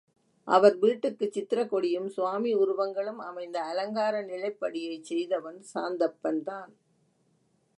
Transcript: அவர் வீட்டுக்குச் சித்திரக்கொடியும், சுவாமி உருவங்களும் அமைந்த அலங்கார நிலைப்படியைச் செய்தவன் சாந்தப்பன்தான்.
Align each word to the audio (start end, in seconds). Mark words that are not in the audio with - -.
அவர் 0.47 0.77
வீட்டுக்குச் 0.79 1.35
சித்திரக்கொடியும், 1.35 2.07
சுவாமி 2.07 2.53
உருவங்களும் 2.55 3.19
அமைந்த 3.19 3.61
அலங்கார 3.61 4.21
நிலைப்படியைச் 4.21 5.03
செய்தவன் 5.03 5.63
சாந்தப்பன்தான். 5.73 6.73